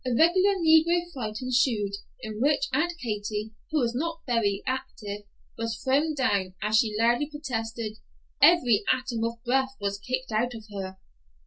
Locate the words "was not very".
3.81-4.63